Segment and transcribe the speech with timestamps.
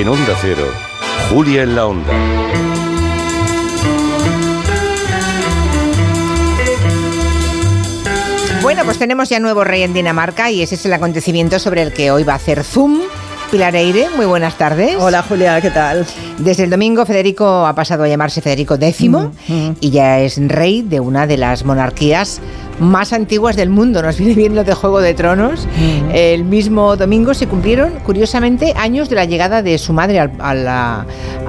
[0.00, 0.64] En Onda Cero,
[1.28, 2.10] Julia en la Onda.
[8.62, 11.92] Bueno, pues tenemos ya nuevo rey en Dinamarca y ese es el acontecimiento sobre el
[11.92, 13.00] que hoy va a hacer Zoom.
[13.50, 14.96] Pilar Eire, muy buenas tardes.
[14.98, 16.06] Hola Julia, ¿qué tal?
[16.38, 19.16] Desde el domingo Federico ha pasado a llamarse Federico X Mm,
[19.48, 19.76] mm.
[19.80, 22.40] y ya es rey de una de las monarquías
[22.80, 24.02] más antiguas del mundo.
[24.02, 25.66] Nos viene bien lo de Juego de Tronos.
[25.66, 26.10] Mm.
[26.12, 30.54] El mismo domingo se cumplieron, curiosamente, años de la llegada de su madre al- a,
[30.54, 31.06] la,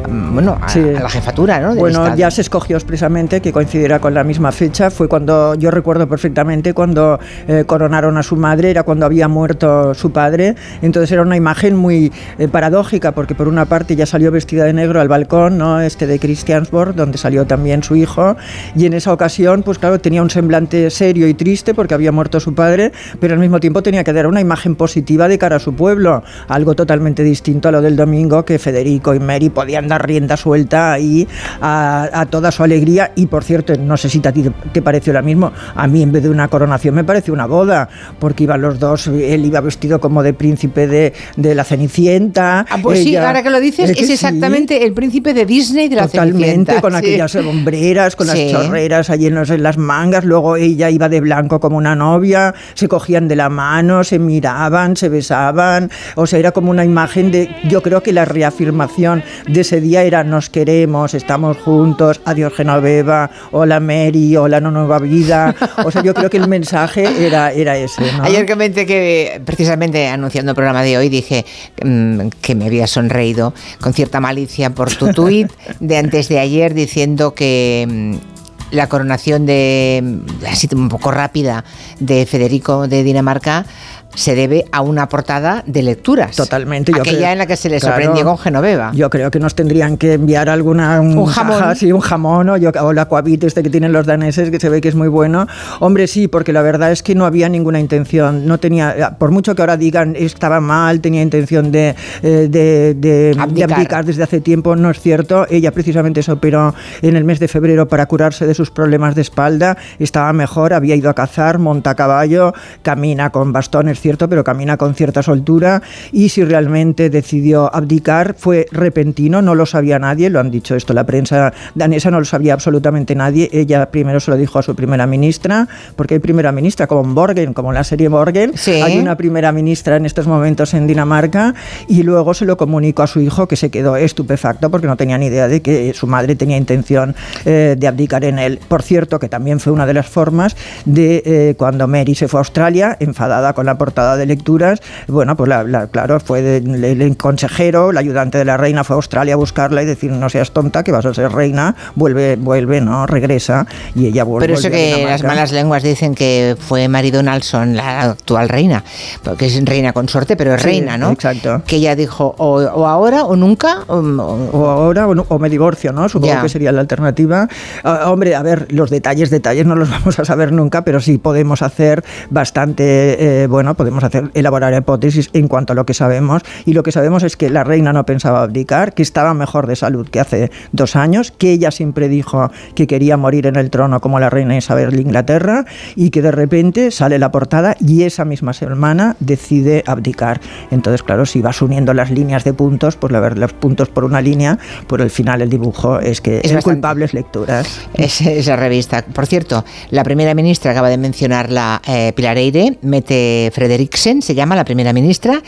[0.09, 0.79] bueno, a, Sí.
[0.79, 1.69] a la jefatura ¿no?
[1.69, 2.17] del Bueno, Estado.
[2.17, 4.89] ya se escogió expresamente que coincidiera con la misma fecha.
[4.91, 9.93] Fue cuando, yo recuerdo perfectamente, cuando eh, coronaron a su madre, era cuando había muerto
[9.93, 10.55] su padre.
[10.81, 14.73] Entonces era una imagen muy eh, paradójica, porque por una parte ya salió vestida de
[14.73, 15.81] negro al balcón, ¿no?
[15.81, 18.35] Este de Christiansborg, donde salió también su hijo.
[18.75, 22.39] Y en esa ocasión, pues claro, tenía un semblante serio y triste porque había muerto
[22.39, 25.59] su padre, pero al mismo tiempo tenía que dar una imagen positiva de cara a
[25.59, 26.23] su pueblo.
[26.47, 30.93] Algo totalmente distinto a lo del domingo, que Federico y Mary podían dar rienda suelta
[30.93, 31.27] ahí
[31.61, 33.11] a, a toda su alegría.
[33.15, 36.11] Y por cierto, no sé si a ti te pareció lo mismo, a mí en
[36.11, 39.99] vez de una coronación me pareció una boda, porque iban los dos, él iba vestido
[39.99, 42.65] como de príncipe de, de la Cenicienta.
[42.69, 44.13] Ah, pues sí, ella- ahora que lo dices, ¿Eh que es sí?
[44.13, 46.97] exactamente el príncipe de Disney de la Totalmente, Cenicienta, con sí.
[46.97, 48.51] aquellas hombreras, con Sí.
[48.51, 52.87] las chorreras allí en las mangas, luego ella iba de blanco como una novia, se
[52.87, 57.55] cogían de la mano, se miraban, se besaban, o sea, era como una imagen de,
[57.65, 63.29] yo creo que la reafirmación de ese día era nos queremos, estamos juntos, adiós Genoveva,
[63.51, 67.77] hola Mary, hola no nueva vida, o sea, yo creo que el mensaje era, era
[67.77, 68.23] ese, ¿no?
[68.23, 71.45] Ayer comenté que, precisamente anunciando el programa de hoy, dije
[71.83, 76.73] mm, que me había sonreído con cierta malicia por tu tuit de antes de ayer
[76.73, 78.30] diciendo que mm,
[78.71, 81.63] la coronación de, así un poco rápida,
[81.99, 83.65] de Federico de Dinamarca
[84.13, 86.35] se debe a una portada de lecturas.
[86.35, 86.91] Totalmente.
[86.91, 87.95] yo Aquella creo- en la que se le claro.
[87.95, 88.91] sorprendió con Genoveva.
[88.93, 91.59] Yo creo que nos tendrían que enviar alguna Un jamón.
[91.59, 94.59] jaja, sí, un jamón o, yo, o la coavit este que tienen los daneses que
[94.59, 95.47] se ve que es muy bueno.
[95.79, 99.55] Hombre, sí, porque la verdad es que no había ninguna intención, no tenía, por mucho
[99.55, 103.73] que ahora digan estaba mal, tenía intención de, eh, de, de- de Abdicar.
[103.73, 105.45] abdicar desde hace tiempo, no es cierto.
[105.49, 109.21] Ella precisamente se operó en el mes de febrero para curarse de sus problemas de
[109.21, 114.27] espalda, estaba mejor, había ido a cazar, monta a caballo, camina con bastón, es cierto,
[114.27, 119.99] pero camina con cierta soltura y si realmente decidió abdicar fue repentino, no lo sabía
[119.99, 124.19] nadie, lo han dicho esto la prensa danesa, no lo sabía absolutamente nadie, ella primero
[124.19, 127.69] se lo dijo a su primera ministra, porque hay primera ministra como en Borgen, como
[127.69, 128.81] en la serie Borgen, Sí.
[128.81, 131.53] hay una primera ministra en estos momentos en Dinamarca
[131.87, 135.19] y luego se lo comunicó a su hijo que se quedó estupefacto porque no tenía
[135.19, 137.13] ni idea de que su madre tenía intención
[137.45, 138.59] eh, de abdicar en él.
[138.67, 142.39] Por cierto, que también fue una de las formas de eh, cuando Mary se fue
[142.39, 146.57] a Australia, enfadada con la portada de lecturas, bueno, pues la- la- claro, fue de-
[146.57, 150.11] el, el consejero, el ayudante de la reina fue a Australia a buscarla y decir,
[150.11, 153.05] no seas tonta, que vas a ser reina, vuelve, vuelve, ¿no?
[153.05, 154.47] Regresa y ella vuelve.
[154.47, 158.83] Pero eso que las malas lenguas dicen que fue Mary Donaldson la actual reina,
[159.23, 161.11] porque es reina consorte, pero es Sí, reina, ¿no?
[161.11, 161.61] exacto.
[161.67, 163.79] Que ella dijo o, o ahora o nunca.
[163.87, 166.07] o- ahora o, no- o me divorcio, ¿no?
[166.07, 167.47] Supongo que sería la alternativa.
[167.83, 171.17] Ah, hombre, a ver, los detalles, detalles no los vamos a saber nunca, pero sí
[171.17, 176.43] podemos hacer bastante, eh, bueno, podemos hacer elaborar hipótesis en cuanto a lo que sabemos.
[176.65, 179.75] Y lo que sabemos es que la reina no pensaba abdicar, que estaba mejor de
[179.75, 183.99] salud que hace dos años, que ella siempre dijo que quería morir en el trono
[183.99, 185.65] como la reina Isabel de Inglaterra
[185.95, 190.39] y que de repente sale la portada y esa misma semana decide abdicar.
[190.69, 194.03] Entonces, claro, si vas uniendo las líneas de puntos, pues la verdad, los puntos por
[194.05, 196.75] una línea, por el final el dibujo es que Es es bastante.
[196.75, 197.81] culpables lecturas.
[197.95, 199.03] es- esa revista.
[199.03, 204.57] Por cierto, la primera ministra acaba de mencionarla eh, Pilar Eire, Mette Frederiksen, se llama
[204.57, 205.41] la primera ministra,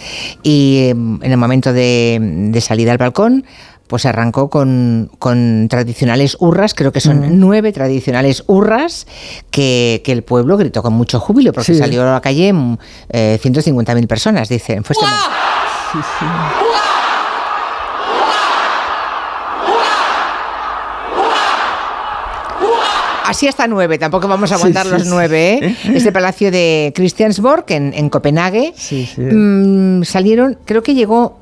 [0.43, 3.43] y eh, en el momento de, de salida al balcón,
[3.87, 9.07] pues arrancó con, con tradicionales hurras, creo que son nueve tradicionales hurras,
[9.51, 11.79] que, que el pueblo gritó con mucho júbilo, porque Sí.
[11.79, 12.77] salió a la calle mm,
[13.09, 14.85] eh, 150.000 personas, dicen.
[14.85, 15.11] Fue este mo-
[15.91, 16.25] Sí, sí.
[23.25, 25.59] Así hasta nueve, tampoco vamos a aguantar Sí, los nueve.
[25.61, 25.75] ¿eh?
[25.95, 29.21] Este palacio de Christiansborg, en, en Copenhague, Sí, sí.
[29.21, 31.39] mm, salieron, creo que llegó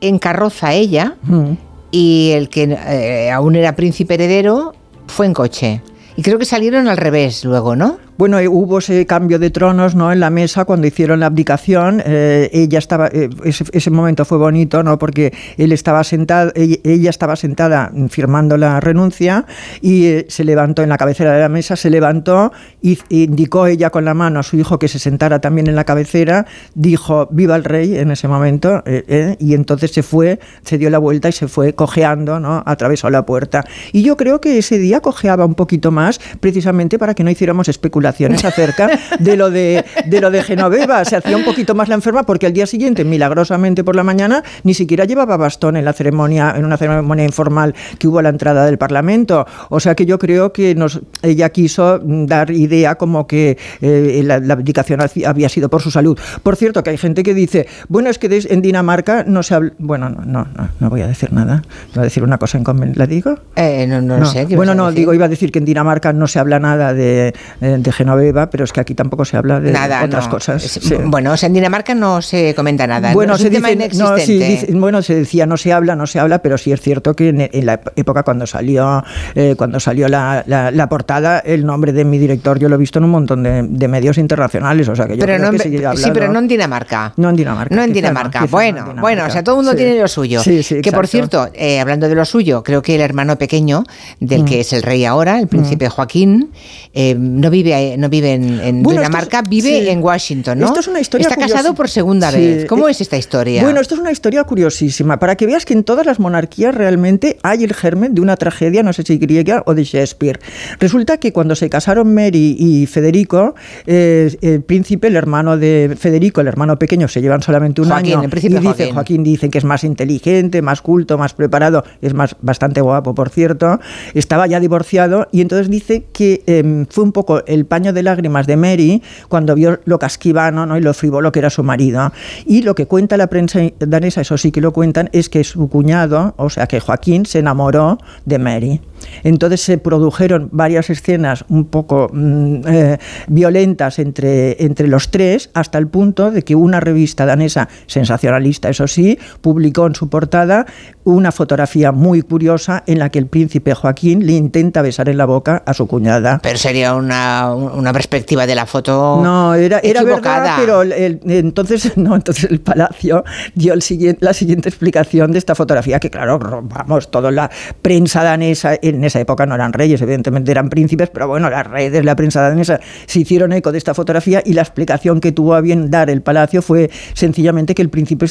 [0.00, 1.52] en carroza ella Mm.
[1.90, 4.74] y el que eh, aún era príncipe heredero
[5.06, 5.82] fue en coche.
[6.16, 7.98] Y creo que salieron al revés luego, ¿no?
[8.16, 10.12] Bueno, eh, hubo ese cambio de tronos ¿no?
[10.12, 12.00] en la mesa cuando hicieron la abdicación.
[12.06, 15.00] Eh, ella estaba, eh, ese, momento fue bonito, ¿no?
[15.00, 19.46] porque él estaba sentado, ella, estaba sentada firmando la renuncia
[19.82, 24.04] y se levantó en la cabecera de la mesa, se levantó y indicó ella con
[24.04, 26.46] la mano a su hijo que se sentara también en la cabecera,
[26.76, 31.28] dijo viva el rey en ese momento y entonces se fue, se dio la vuelta
[31.28, 32.62] y se fue cojeando, ¿no?
[32.64, 33.64] atravesó la puerta.
[33.92, 37.68] Y yo creo que ese día cojeaba un poquito más precisamente para que no hiciéramos
[37.68, 41.04] especulaciones acerca de lo de, de lo de Genoveva.
[41.04, 44.42] Se hacía un poquito más la enferma porque al día siguiente, milagrosamente por la mañana,
[44.62, 48.28] ni siquiera llevaba bastón en la ceremonia, en una ceremonia informal que hubo a la
[48.28, 49.46] entrada del Parlamento.
[49.70, 54.36] O sea que yo creo que nos, ella quiso dar idea como que eh, la,
[54.54, 56.18] abdicación había sido por su salud.
[56.42, 59.72] Por cierto, que hay gente que dice, bueno, es que en Dinamarca no se habla.
[59.78, 61.62] Bueno, no, no, no, voy a decir nada.
[61.94, 62.64] Voy a decir una cosa en
[62.96, 63.38] ¿La digo?
[63.56, 64.46] Eh, no, no, sé.
[64.56, 67.76] Bueno, no, digo, iba a decir que en Dinamarca no se habla nada de, eh,
[67.78, 69.74] de Genoveva, pero es que aquí tampoco se habla de
[70.04, 70.80] otras cosas.
[71.06, 73.12] Bueno, en Dinamarca no se comenta nada.
[73.12, 76.80] Bueno, se dice, bueno, se decía no se habla, no se habla, pero sí es
[76.80, 79.02] cierto que en, la época cuando salió,
[79.34, 82.98] eh, cuando salió la, la, portada, el nombre de mi director yo lo he visto
[82.98, 86.10] en un montón de, medios internacionales, o sea que yo pero creo no, que Sí,
[86.12, 87.12] pero no en Dinamarca.
[87.16, 87.74] No en Dinamarca.
[87.74, 88.46] No en Dinamarca.
[88.46, 90.40] bueno, bueno, o sea, todo el mundo tiene lo suyo.
[90.42, 93.84] que por cierto, eh, hablando de lo suyo, creo que el hermano pequeño
[94.20, 94.46] del mm.
[94.46, 95.90] que es el rey ahora, el príncipe mm.
[95.90, 96.50] Joaquín,
[96.92, 100.66] eh, no vive no vive en, en Dinamarca, vive en Washington, ¿no?
[100.66, 102.66] Esto es una historia Está casado por segunda vez.
[102.66, 103.62] ¿Cómo es esta historia?
[103.62, 107.38] Bueno, esto es una historia curiosísima, para que veas que en todas las monarquías realmente
[107.42, 110.40] hay el germen de una tragedia, no sé si griega o de Shakespeare.
[110.78, 113.54] Resulta que cuando se casaron Mary y Federico,
[113.86, 118.22] eh, el príncipe, el hermano de Federico, el hermano pequeño, se llevan solamente un año.
[118.22, 119.24] El príncipe y dice, Joaquín.
[119.24, 123.80] dice que es más inteligente, más culto, más preparado, es más bastante guapo, por cierto.
[124.14, 128.46] Estaba ya divorciado y entonces dice que em, fue un poco el paño de lágrimas
[128.46, 130.78] de Mary cuando vio lo casquivano ¿no?
[130.78, 132.12] y lo frívolo que era su marido.
[132.46, 135.68] Y lo que cuenta la prensa danesa, eso sí que lo cuentan, es que su
[135.68, 138.80] cuñado, o sea que Joaquín, se enamoró de Mary.
[139.22, 142.98] Entonces se produjeron varias escenas un poco mm, eh,
[143.28, 148.86] violentas entre, entre los tres, hasta el punto de que una revista danesa, sensacionalista, eso
[148.86, 150.66] sí, publicó en su portada
[151.04, 155.26] una fotografía muy curiosa en la que el príncipe Joaquín le intenta besar en la
[155.26, 156.40] boca a su cuñada.
[156.42, 159.20] Pero sería una, una perspectiva de la foto.
[159.22, 163.24] No, era, era verdad, pero entonces, no, entonces el palacio
[163.54, 167.50] dio el siguiente, la siguiente explicación de esta fotografía, que claro, vamos, toda la
[167.82, 172.04] prensa danesa en esa época no eran reyes, evidentemente eran príncipes, pero bueno, las redes,
[172.04, 175.60] la prensa danesa se hicieron eco de esta fotografía y la explicación que tuvo a
[175.60, 178.26] bien dar el palacio fue sencillamente que el príncipe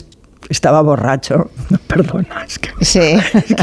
[0.50, 1.50] estaba borracho.
[1.88, 2.70] Perdona, es que,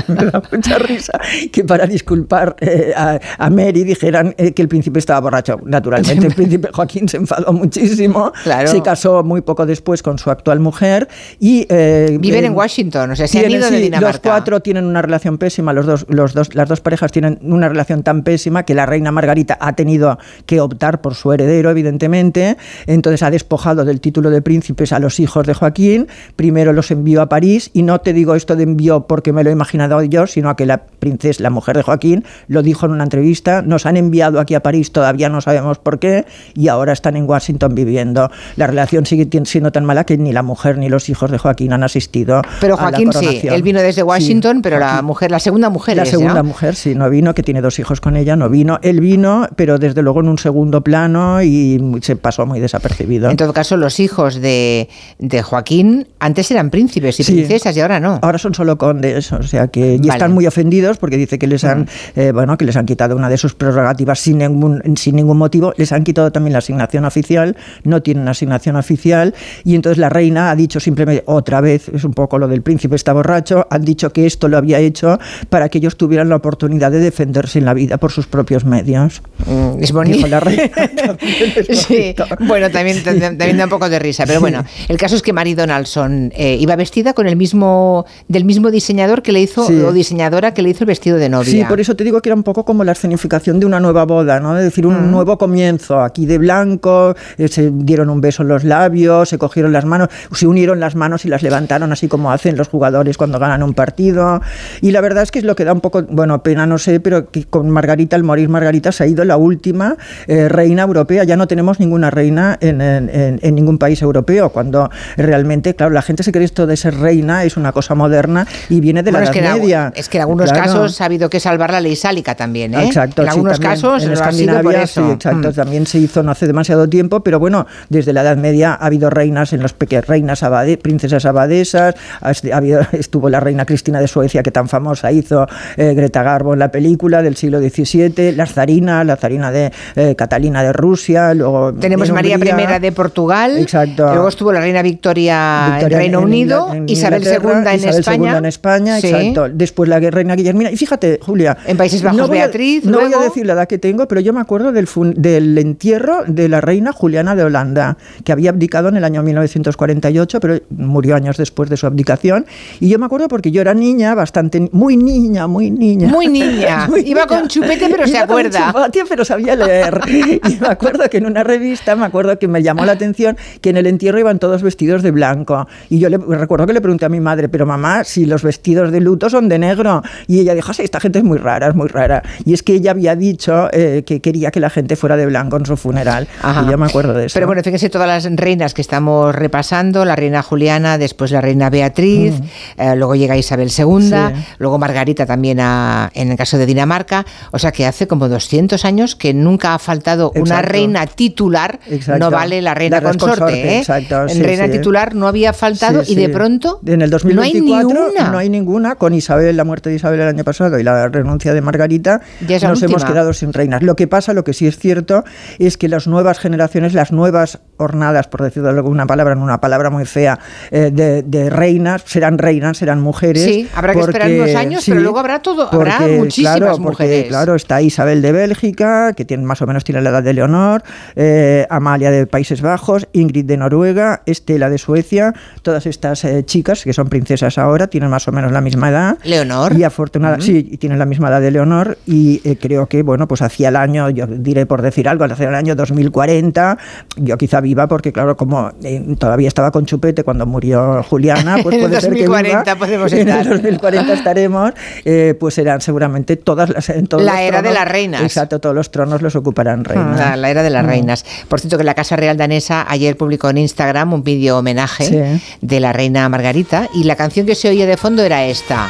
[0.08, 1.20] me da mucha risa
[1.52, 5.58] que para disculpar eh, a, Mary dijeran eh, que el príncipe estaba borracho.
[5.64, 8.32] Naturalmente, el príncipe Joaquín se enfadó muchísimo.
[8.66, 13.16] Se casó muy poco después con su actual mujer y eh, viven en Washington, o
[13.16, 14.08] sea, se han ido de Dinamarca.
[14.08, 15.72] Los cuatro tienen una relación pésima.
[15.72, 19.10] Los dos, los dos, las dos parejas tienen una relación tan pésima que la reina
[19.12, 22.56] Margarita ha tenido que optar por su heredero, evidentemente.
[22.86, 26.08] Entonces ha despojado del título de príncipes a los hijos de Joaquín.
[26.36, 29.50] Primero los envió a París y no te digo esto de envió porque me lo
[29.50, 33.04] he imaginado yo, sino que la princesa, la mujer de Joaquín, lo dijo en una
[33.04, 37.16] entrevista, nos han enviado aquí a París, todavía no sabemos por qué, y ahora están
[37.16, 38.30] en Washington viviendo.
[38.56, 41.72] La relación sigue siendo tan mala que ni la mujer ni los hijos de Joaquín
[41.72, 42.42] han asistido.
[42.60, 45.96] Pero Joaquín sí, él vino desde Washington, pero la mujer, la segunda mujer.
[45.96, 48.78] La segunda mujer, sí, no vino, que tiene dos hijos con ella, no vino.
[48.82, 53.30] Él vino, pero desde luego en un segundo plano y se pasó muy desapercibido.
[53.30, 54.88] En todo caso, los hijos de,
[55.18, 58.18] de Joaquín antes eran príncipes y princesas y ahora no.
[58.20, 61.64] Ahora son solo condes, o sea que y están muy ofendidos porque dice que les
[61.64, 65.38] han eh, bueno que les han quitado una de sus prerrogativas sin ningún sin ningún
[65.38, 70.08] motivo, les han quitado también la asignación oficial, no tienen asignación oficial y entonces la
[70.10, 73.84] reina ha dicho simplemente otra vez, es un poco lo del príncipe está borracho, han
[73.84, 77.64] dicho que esto lo había hecho para que ellos tuvieran la oportunidad de defenderse en
[77.64, 79.22] la vida por sus propios medios.
[79.46, 80.26] Mm, es bonito.
[80.26, 80.70] la reina.
[81.70, 82.14] sí.
[82.40, 85.54] Bueno, también, también, da un poco de risa, pero bueno, el caso es que Mary
[85.54, 90.54] Donaldson eh, iba vestida con el mismo del mismo diseñador que le hizo o diseñadora
[90.54, 91.50] que le hizo el vestido de novia.
[91.50, 94.04] Sí, por eso te digo que era un poco como la escenificación de una nueva
[94.04, 94.56] boda, ¿no?
[94.56, 98.64] Es decir, un nuevo comienzo, aquí de blanco, eh, se dieron un beso en los
[98.64, 102.56] labios, se cogieron las manos, se unieron las manos y las levantaron así como hacen
[102.56, 104.40] los jugadores cuando ganan un partido.
[104.80, 107.00] Y la verdad es que es lo que da un poco, bueno, pena no sé,
[107.00, 111.24] pero que con Margarita, al morir Margarita, se ha ido la última eh, reina europea.
[111.24, 116.22] Ya no tenemos ninguna reina en, en ningún país europeo, cuando realmente, claro, la gente
[116.22, 119.34] se esto de ser reina es una cosa moderna y viene de la Edad es
[119.34, 119.92] que Media.
[119.94, 122.86] es que en algunos casos ha habido que salvar la ley sálica también, ¿eh?
[122.86, 123.22] Exacto.
[123.22, 125.50] En algunos casos en Escandinavia, sí, exacto.
[125.50, 125.54] Mm.
[125.54, 129.10] También se hizo no hace demasiado tiempo, pero bueno, desde la Edad Media ha habido
[129.10, 134.08] reinas en los pequeños, reinas abade, princesas abadesas, ha habido, estuvo la reina Cristina de
[134.08, 135.46] Suecia que tan famosa hizo
[135.76, 140.14] eh, Greta Garbo en la película del siglo XVII, la zarina, la zarina de eh,
[140.16, 144.12] Catalina de Rusia, luego tenemos María I de Portugal, exacto.
[144.12, 148.44] luego estuvo la reina Victoria, en Reino Unido, Isabel II en Isabel España, II en
[148.46, 149.48] España, exacto.
[149.48, 153.18] Después la reina Guillermina y fíjate, Julia, en Países Bajos no Beatriz, no voy a
[153.18, 156.92] decir la edad que tengo, pero yo me acuerdo del, del entierro de la reina
[156.92, 161.76] Juliana de Holanda, que había abdicado en el año 1948, pero murió años después de
[161.76, 162.46] su abdicación.
[162.78, 166.08] Y yo me acuerdo porque yo era niña, bastante, muy niña, muy niña.
[166.08, 166.88] Muy niña.
[167.04, 168.72] Iba con chupete, pero se acuerda.
[168.72, 170.00] Con chupete, pero sabía leer.
[170.48, 173.70] y me acuerdo que en una revista, me acuerdo que me llamó la atención que
[173.70, 175.66] en el entierro iban todos vestidos de blanco.
[175.88, 178.92] Y yo le, recuerdo que le pregunté a mi madre, pero mamá, si los vestidos
[178.92, 180.02] de luto son de negro.
[180.26, 182.22] Y ella dijo, sí, esta gente es muy rara, es muy rara.
[182.44, 185.56] Y es que ella había dicho eh, que quería que la gente fuera de blanco
[185.56, 186.28] en su funeral.
[186.66, 187.34] Y yo me acuerdo de eso.
[187.34, 191.70] Pero bueno, fíjense todas las reinas que estamos repasando, la reina Juliana, después la reina
[191.70, 192.80] Beatriz, mm.
[192.80, 194.12] eh, luego llega Isabel II,
[194.58, 199.16] luego Margarita también en el caso de Dinamarca, o sea que hace como 200 años
[199.16, 201.80] que nunca ha faltado una reina titular,
[202.18, 203.84] no vale la reina consorte, ¿eh?
[204.28, 208.94] en reina titular no había faltado y de pronto en el 2024 no hay, ninguna.
[208.96, 212.20] con Isabel, la muerte de Isabel el año pasado y la renuncia de Margarita,
[212.62, 213.82] nos hemos quedado sin reinas.
[213.82, 215.24] Lo que pasa, lo que sí es cierto,
[215.58, 219.60] es que las nuevas generaciones, las nuevas hornadas, por decirlo de alguna palabra, en una
[219.60, 220.38] palabra muy fea,
[220.70, 223.44] eh, de, reinas, serán reinas, serán mujeres.
[223.44, 227.28] Sí, habrá que esperar unos años, pero luego habrá todo, habrá muchísimas claro, mujeres.
[227.28, 230.82] claro, está Isabel de Bélgica, que tiene más o menos tiene la edad de Leonor,
[231.16, 236.84] eh, Amalia de Países Bajos, Ingrid de Noruega, Estela de Suecia, todas estas eh, chicas
[236.84, 239.18] que son princesas ahora tienen más o menos la misma edad.
[239.24, 239.76] Leonor.
[239.76, 243.42] Y afortunadamente, sí, y tienen la misma edad de Leonor y creo que, bueno, pues
[243.42, 246.78] hacia el año, yo diré por decir algo, hacia el año 2040,
[247.16, 251.76] yo quizá viva porque, claro, como eh, todavía estaba con chupete cuando murió Juliana, pues
[251.80, 253.46] puede ser que viva, podemos estar.
[253.46, 254.72] En el 2040 estaremos,
[255.04, 256.88] eh, pues serán seguramente todas las...
[256.90, 258.22] En todos la era de las reinas.
[258.22, 260.38] Exacto, todos los tronos los ocuparán reinas.
[260.38, 260.88] La, era de las mm.
[260.88, 261.24] reinas.
[261.48, 265.79] Por cierto, que la Casa Real Danesa ayer publicó en Instagram un vídeo homenaje de
[265.80, 268.88] la reina Margarita y la canción que se oye de fondo era esta.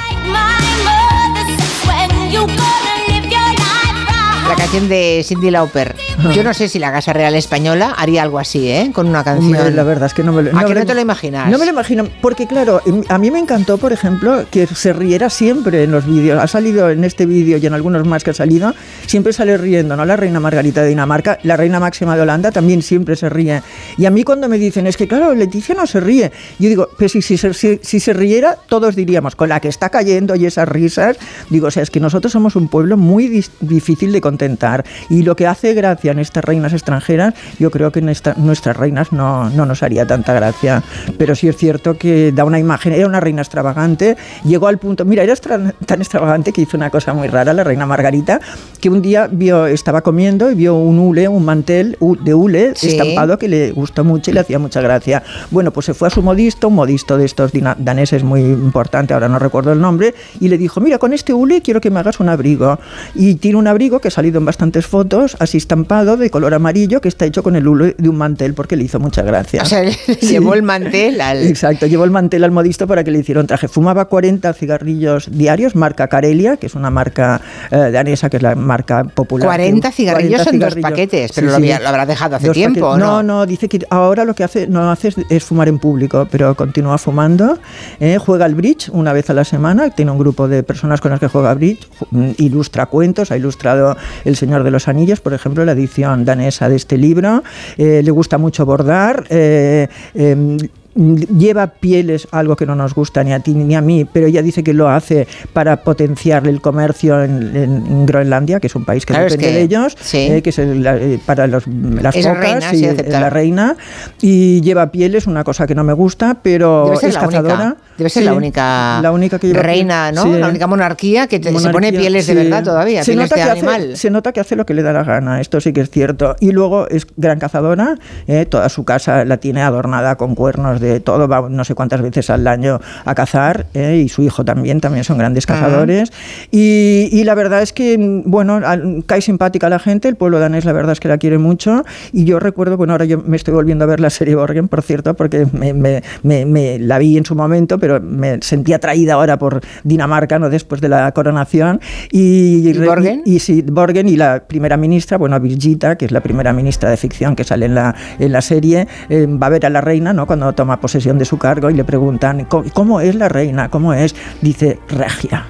[4.51, 5.95] La canción de Cindy Lauper.
[6.35, 8.91] Yo no sé si la Casa Real Española haría algo así, ¿eh?
[8.93, 9.77] Con una canción.
[9.77, 10.51] la verdad es que no me lo...
[10.51, 11.49] ¿A no, no te lo imaginas?
[11.49, 14.93] No me lo imagino, porque claro, em, a mí me encantó, por ejemplo, que se
[14.93, 16.43] riera siempre en los vídeos.
[16.43, 18.75] Ha salido en este vídeo y en algunos más que ha salido,
[19.07, 20.05] siempre sale riendo, ¿no?
[20.05, 23.63] La reina Margarita de Dinamarca, la reina máxima de Holanda también siempre se ríe.
[23.99, 26.89] Y a mí cuando me dicen, es que claro, Leticia no se ríe, yo digo,
[26.99, 30.45] pues si, si, si, si se riera, todos diríamos, con la que está cayendo y
[30.45, 31.19] esas risas,
[31.51, 35.37] digo, o sea, es que nosotros somos un pueblo muy difícil de contentar y lo
[35.37, 39.67] que hace gracia en estas reinas extranjeras, yo creo que en nuestras reinas no, no,
[39.67, 40.83] nos haría tanta gracia.
[41.19, 45.05] Pero sí es cierto que da una imagen, era una reina extravagante, llegó al punto,
[45.05, 48.41] mira, era tan extravagante que hizo una cosa muy rara la reina Margarita,
[48.81, 53.39] que un día vio, estaba comiendo y vio un hule, un mantel de hule estampado
[53.39, 55.23] que le gustó mucho y le hacía mucha gracia.
[55.51, 59.29] Bueno, pues se fue a su modisto, un modisto de estos daneses muy importante, ahora
[59.29, 62.21] no recuerdo el nombre, y le dijo, mira, con este hule quiero que me hagas
[62.21, 62.79] un abrigo.
[63.15, 67.01] Y tiene un abrigo que ha salido en bastantes fotos, así estampado, de color amarillo,
[67.01, 69.63] que está hecho con el hule de un mantel, porque le hizo mucha gracia.
[69.63, 69.83] O sea,
[70.21, 71.47] llevó el mantel al...
[71.47, 73.67] Exacto, llevó el mantel al modisto para que le hicieran traje.
[73.67, 78.55] Fumaba 40 cigarrillos diarios, marca Carelia, que es una marca eh, danesa, que es la
[78.55, 79.49] marca popular.
[79.49, 83.23] 40 cigarrillos son dos paquetes, pero lo, habrá dejado hace tiempo, ¿no?
[83.23, 86.99] No, dice que ahora lo que hace no hace es, fumar en público, pero continúa
[86.99, 87.59] fumando.
[87.99, 91.11] Eh, juega al bridge una vez a la semana, tiene un grupo de personas con
[91.11, 91.89] las que juega bridge,
[92.37, 96.77] ilustra cuentos, ha ilustrado el Señor de los Anillos, por ejemplo, la edición danesa de
[96.77, 97.43] este libro.
[97.77, 99.27] Eh, le gusta mucho bordar.
[99.31, 100.57] Eh, em,
[100.95, 104.43] lleva pieles, algo que no nos gusta ni a ti ni a mí, pero ella
[104.43, 109.15] dice que lo hace para potenciar el comercio en, Groenlandia, que es un país que
[109.15, 113.77] depende de ellos, eh, que es eh, para los, las focas, y, es la reina,
[114.21, 117.77] y lleva pieles, una cosa que no me gusta, pero es cazadora.
[117.97, 120.27] Debe ser la única, la única que reina, ¿no?
[120.27, 123.83] La única monarquía que se pone pieles de verdad todavía, se nota, que animal.
[123.93, 125.91] Hace, se nota que hace lo que le da la gana, esto sí que es
[125.91, 126.37] cierto.
[126.41, 130.95] Y luego es gran cazadora, eh, toda su casa la tiene adornada con cuernos hacemos
[130.95, 134.03] de todo, va no sé cuántas veces al año a cazar, ¿eh?
[134.05, 136.13] y su hijo también, también son grandes cazadores.
[136.51, 138.61] y, y, la verdad es que, bueno,
[139.07, 142.25] cae simpática la gente, el pueblo danés la verdad es que la quiere mucho, y
[142.25, 145.15] yo recuerdo, bueno, ahora yo me estoy volviendo a ver la serie Borgen, por cierto,
[145.15, 149.61] porque me, me, me, la vi en su momento, pero me sentí atraída ahora por
[149.85, 150.51] Dinamarca, ¿no?
[150.51, 151.81] Después de la coronación.
[152.11, 153.23] ¿Y, ¿Y Borgen?
[153.25, 156.97] Y, sí, Borgen y la primera ministra, bueno, Birgitta, que es la primera ministra de
[156.97, 160.13] ficción que sale en la, en la serie, eh, va a ver a la reina,
[160.13, 160.27] ¿no?
[160.27, 163.69] Cuando toma posesión de su cargo y le preguntan, ¿cómo, es la reina?
[163.69, 164.15] ¿Cómo es?
[164.41, 165.47] Dice, regia.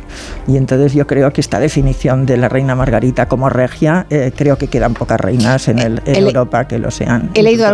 [0.47, 4.57] Y entonces yo creo que esta definición de la reina Margarita como regia, eh, creo
[4.57, 7.31] que quedan pocas reinas en, el, Europa que lo sean.
[7.35, 7.67] He leído,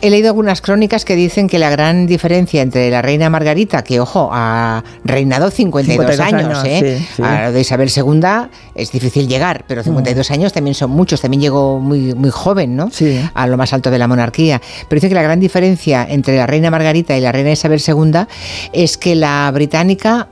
[0.00, 4.00] he leído algunas crónicas que dicen que la gran diferencia entre la reina Margarita, que
[4.00, 7.00] ojo, ha reinado 52, años, ¿eh?
[7.22, 8.20] a de Isabel II
[8.74, 10.32] es difícil llegar, pero 52 mm.
[10.32, 12.90] años también son muchos, también llegó muy, muy joven, ¿no?
[13.34, 14.60] A lo más alto de la monarquía.
[14.88, 18.26] Pero dice que la gran diferencia entre la reina Margarita y la reina Isabel II
[18.72, 20.28] es que la británica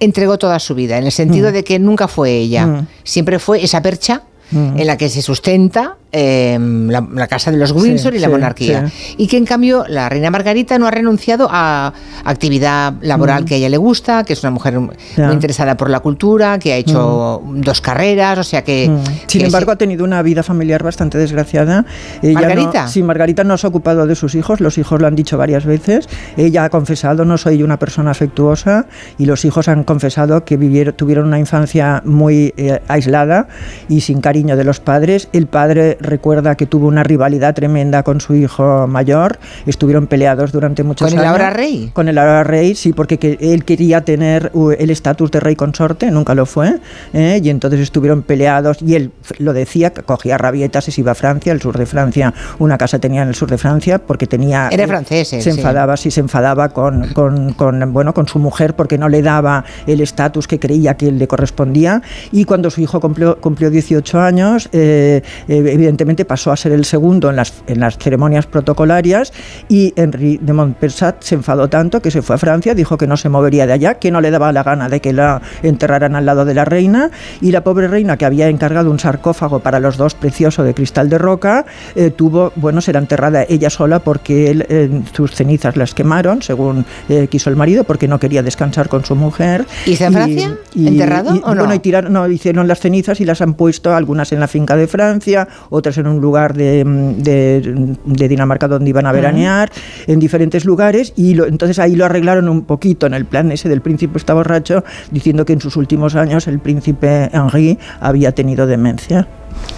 [0.00, 1.52] entregó toda su vida, en el sentido mm.
[1.52, 2.86] de que nunca fue ella, mm.
[3.04, 4.22] siempre fue esa percha
[4.52, 8.90] en la que se sustenta Em, la, casa de los Windsor y la monarquía.
[9.16, 11.92] Y que en cambio la reina Margarita no ha renunciado a
[12.24, 13.46] actividad laboral mm.
[13.46, 14.92] que a ella le gusta, que es una mujer muy
[15.30, 17.60] interesada por la cultura, que ha hecho mm.
[17.60, 18.88] dos carreras, o sea que...
[18.88, 19.28] Mm.
[19.28, 21.84] Sin embargo, ha tenido una vida familiar bastante desgraciada.
[22.22, 22.88] ¿Margarita?
[22.88, 25.64] sí, Margarita no se ha ocupado de sus hijos, los hijos lo han dicho varias
[25.64, 26.08] veces.
[26.36, 28.86] Ella ha confesado, no soy una persona afectuosa,
[29.16, 33.46] y los hijos han confesado que vivieron, tuvieron una infancia muy eh, aislada
[33.88, 35.28] y sin cariño de los padres.
[35.32, 40.82] El padre recuerda que tuvo una rivalidad tremenda con su hijo mayor, estuvieron peleados durante
[40.82, 41.16] muchos años.
[41.16, 41.90] ¿Con el ahora rey?
[41.92, 46.34] Con el ahora rey, sí, porque él quería tener el estatus de rey consorte, nunca
[46.34, 46.78] lo fue,
[47.12, 47.40] ¿eh?
[47.42, 51.52] y entonces estuvieron peleados, y él lo decía, cogía rabietas y se iba a Francia,
[51.52, 54.68] el sur de Francia, una casa tenía en el sur de Francia, porque tenía...
[54.70, 58.98] Era francés, Se enfadaba, sí, se enfadaba con, con, con, bueno, con su mujer porque
[58.98, 62.02] no le daba el estatus que creía que le correspondía,
[62.32, 66.84] y cuando su hijo cumplió, cumplió 18 años, eh, eh evidentemente pasó a ser el
[66.84, 69.32] segundo en las, en las ceremonias protocolarias
[69.68, 73.16] y Henri de Montpensat se enfadó tanto que se fue a Francia, dijo que no
[73.16, 76.26] se movería de allá, que no le daba la gana de que la enterraran al
[76.26, 79.96] lado de la reina y la pobre reina que había encargado un sarcófago para los
[79.96, 81.66] dos precioso de cristal de roca,
[81.96, 87.26] eh, tuvo, bueno, será enterrada ella sola porque él, sus cenizas las quemaron, según eh,
[87.28, 89.66] quiso el marido, porque no quería descansar con su mujer.
[89.86, 90.56] ¿Y se en Francia?
[90.76, 91.62] ¿Enterrado o no?
[91.62, 94.76] Bueno, y tiraron, no, hicieron las cenizas y las han puesto algunas en la finca
[94.76, 99.70] de Francia, otras en un lugar de, de, Dinamarca donde iban a veranear,
[100.06, 103.68] en diferentes lugares, y lo, entonces ahí lo arreglaron un poquito en el plan ese
[103.68, 108.66] del príncipe está borracho, diciendo que en sus últimos años el príncipe Henri había tenido
[108.66, 109.26] demencia.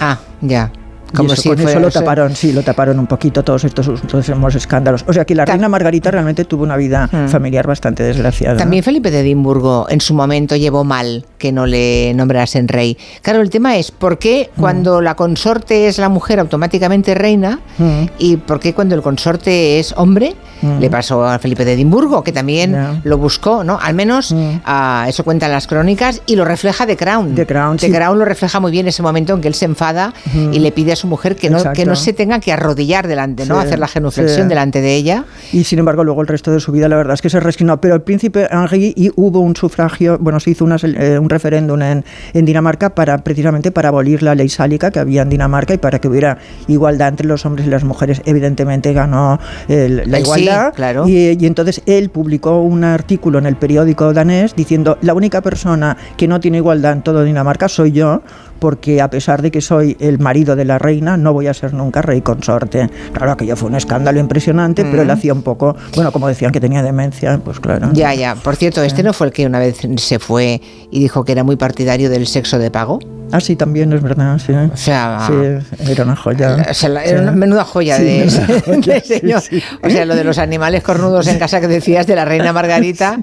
[0.00, 0.70] Ah, ya.
[1.14, 5.04] Como si con eso lo taparon, sí, lo taparon un poquito todos estos últimos escándalos.
[5.06, 7.28] O sea que la reina Margarita realmente tuvo una vida hmm.
[7.28, 8.56] familiar bastante desgraciada.
[8.56, 12.96] También Felipe de Edimburgo en su momento llevó mal que no le nombrasen rey.
[13.22, 14.60] Claro, el tema es por qué hmm.
[14.60, 18.04] cuando la consorte es la mujer automáticamente reina hmm.
[18.18, 22.32] y por qué cuando el consorte es hombre le pasó a Felipe de Edimburgo, que
[22.32, 23.78] también lo buscó, ¿no?
[23.80, 27.34] Al menos ah, eso cuentan las crónicas y lo refleja The Crown.
[27.34, 30.14] The Crown, The Crown lo refleja muy bien ese momento en que él se enfada
[30.52, 33.44] y le pide a su mujer que no, que no se tenga que arrodillar delante,
[33.44, 33.58] ¿no?
[33.58, 35.24] Hacer la genuflexión delante de ella.
[35.52, 37.80] Y sin embargo, luego el resto de su vida, la verdad es que se resignó.
[37.80, 42.04] Pero el príncipe Henri y hubo un sufragio, bueno, se hizo eh, un referéndum en,
[42.32, 45.98] en, Dinamarca para precisamente para abolir la ley sálica que había en Dinamarca y para
[45.98, 46.38] que hubiera
[46.68, 48.22] igualdad entre los hombres y las mujeres.
[48.24, 50.72] Evidentemente ganó la igualdad.
[50.74, 51.08] claro.
[51.08, 55.96] y, y entonces él publicó un artículo en el periódico danés diciendo la única persona
[56.16, 58.22] que no tiene igualdad en todo Dinamarca soy yo
[58.62, 61.74] porque a pesar de que soy el marido de la reina, no voy a ser
[61.74, 62.88] nunca rey consorte.
[63.12, 65.10] Claro, aquello fue un escándalo impresionante, pero él mm.
[65.10, 67.90] hacía un poco, bueno, como decían que tenía demencia, pues claro.
[67.92, 68.36] Ya, ya.
[68.36, 70.60] Por cierto, ¿este no fue el que una vez se fue
[70.92, 73.00] y dijo que era muy partidario del sexo de pago?
[73.32, 74.52] Ah, sí, también es verdad, sí.
[74.52, 76.66] O sea, sí, era una joya.
[77.04, 78.28] era una menuda joya de,
[79.04, 79.42] señor.
[79.82, 83.20] O sea, lo de los animales cornudos en casa que decías de la reina Margarita.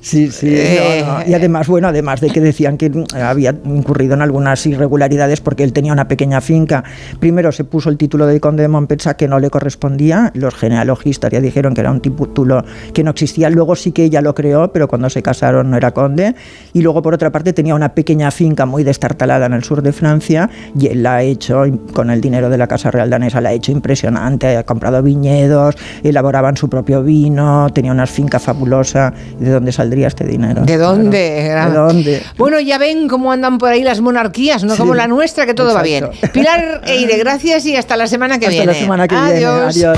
[0.00, 0.48] Sí, sí.
[0.50, 5.62] Eh, y además, bueno, además de que decían que había incurrido en algunas irregularidades porque
[5.62, 6.82] él tenía una pequeña finca.
[7.20, 10.32] Primero se puso el título de conde de Montpensa que no le correspondía.
[10.34, 13.48] Los genealogistas ya dijeron que era un título que no existía.
[13.48, 16.34] Luego sí que ella lo creó, pero cuando se casaron no era conde.
[16.72, 19.92] Y luego, por otra parte, tenía una pequeña finca muy destartalada en el sur de
[19.92, 23.50] Francia y él la ha hecho con el dinero de la Casa Real Danesa, la
[23.50, 29.12] ha hecho impresionante, ha comprado viñedos, elaboraban su propio vino, tenía unas fincas fabulosas.
[29.38, 30.62] ¿De dónde saldría este dinero?
[30.62, 31.18] ¿De dónde?
[31.18, 32.22] ¿De dónde?
[32.38, 35.74] Bueno, ya ven cómo andan por ahí las monarquías, no como la nuestra, que todo
[35.74, 36.08] va bien.
[36.32, 38.62] Pilar Eire, gracias y hasta la semana que viene.
[38.62, 39.44] Hasta la semana que viene.
[39.44, 39.74] Adiós.
[39.74, 39.96] De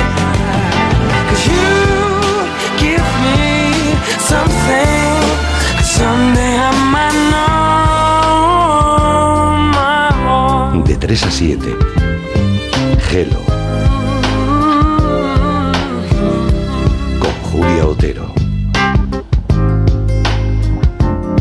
[11.08, 11.76] 3 a 7.
[13.08, 13.42] Gelo.
[17.18, 18.37] Con Julia Otero.